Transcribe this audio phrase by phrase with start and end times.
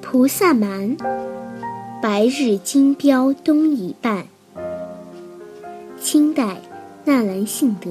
[0.00, 0.96] 菩萨蛮，
[2.02, 4.26] 白日金标东已半。
[6.00, 6.60] 清代，
[7.04, 7.90] 纳兰性德。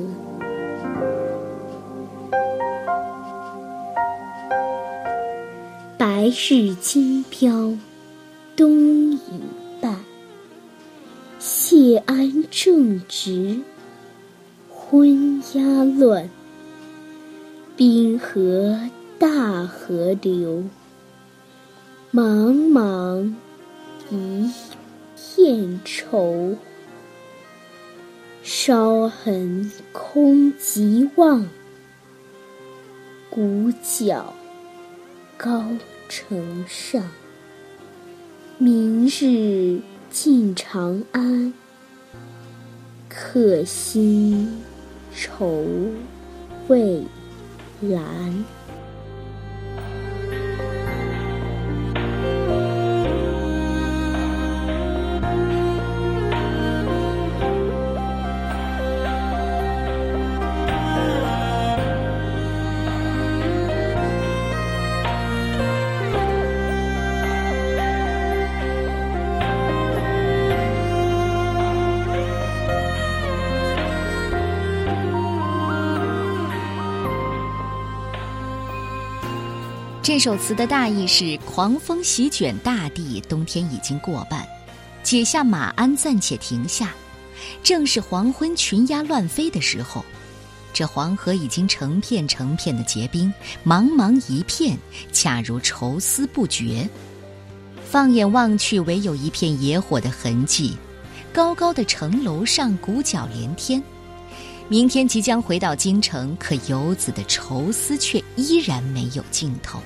[5.97, 7.71] 白日金标
[8.57, 9.41] 东已
[9.79, 9.95] 半，
[11.39, 13.61] 谢安正直，
[14.91, 16.27] 昏鸦乱。
[17.77, 18.75] 冰河
[19.19, 20.64] 大河流。
[22.11, 23.31] 茫茫
[24.09, 24.51] 一
[25.15, 26.55] 片愁，
[28.41, 31.47] 烧痕空极望。
[33.30, 34.33] 鼓角
[35.38, 35.64] 高
[36.08, 37.03] 城上，
[38.58, 41.53] 明日进长安，
[43.08, 44.52] 客心
[45.13, 45.91] 愁
[46.67, 47.03] 未
[47.84, 48.59] 阑。
[80.10, 84.44] 这首词的大意是：狂风席卷大地，冬天已经过半，
[85.04, 86.92] 解下马鞍暂且停下，
[87.62, 90.04] 正是黄昏群鸦乱飞的时候。
[90.74, 93.32] 这黄河已经成片成片的结冰，
[93.64, 94.76] 茫茫一片，
[95.12, 96.90] 恰如愁思不绝。
[97.88, 100.76] 放眼望去，唯有一片野火的痕迹。
[101.32, 103.80] 高高的城楼上，鼓角连天。
[104.70, 109.80] 明天即将回到京城，可游子的愁思却依然没有尽头。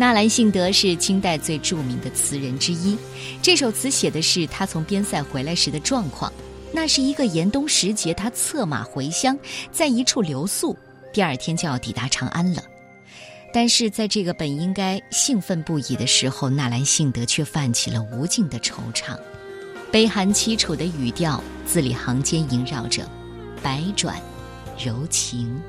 [0.00, 2.96] 纳兰性德是清代最著名的词人之一。
[3.42, 6.32] 这首词写的是他从边塞回来时的状况。
[6.72, 9.38] 那是一个严冬时节，他策马回乡，
[9.70, 10.74] 在一处留宿，
[11.12, 12.62] 第二天就要抵达长安了。
[13.52, 19.14] 但是在这个本应该兴奋不已的时候，纳兰性德却泛起了无尽的惆怅。
[19.92, 23.06] 悲寒凄楚的语调，字里行间萦绕着
[23.62, 24.18] 百转
[24.82, 25.60] 柔情，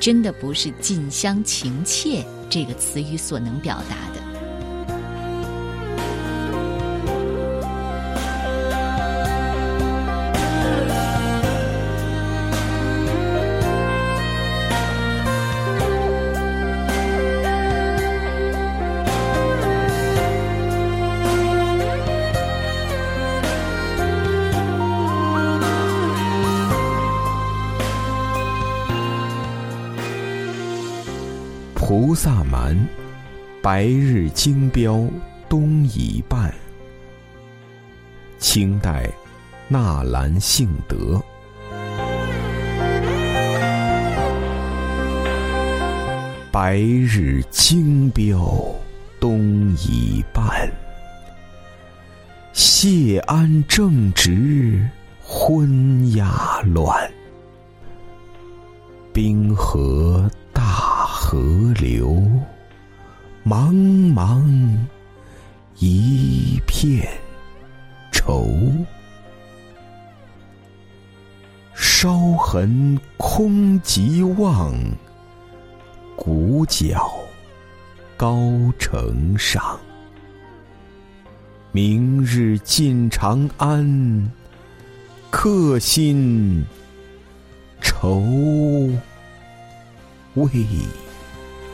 [0.00, 2.24] 真的不是“近乡情怯”。
[2.50, 4.27] 这个词语所能表达的。
[32.00, 32.78] 菩萨蛮，
[33.60, 35.04] 白日金标
[35.48, 36.54] 东已半。
[38.38, 39.10] 清代，
[39.66, 41.20] 纳兰性德。
[46.52, 48.48] 白日金标
[49.18, 50.70] 东已半，
[52.52, 54.88] 谢安正直，
[55.20, 57.10] 昏鸦乱。
[59.12, 60.30] 冰河。
[61.30, 62.22] 河流，
[63.44, 63.70] 茫
[64.14, 64.42] 茫
[65.76, 67.06] 一片
[68.10, 68.48] 愁。
[71.74, 74.74] 烧痕空极望，
[76.16, 77.12] 古角
[78.16, 79.78] 高城上。
[81.72, 84.32] 明日进长安，
[85.28, 86.64] 客心
[87.82, 88.18] 愁
[90.32, 90.48] 未。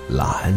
[0.09, 0.55] 蓝。